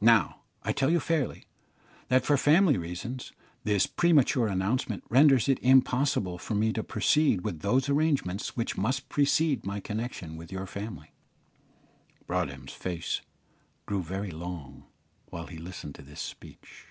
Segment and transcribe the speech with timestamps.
[0.00, 1.46] Now, I tell you fairly,
[2.08, 3.30] that, for family reasons,
[3.62, 9.08] this premature announcement renders it impossible for me to proceed with those arrangements which must
[9.08, 11.12] precede my connection with your family."
[12.26, 13.20] Broadhem's face
[13.86, 14.82] grew very long
[15.26, 16.86] while he listened to this speech.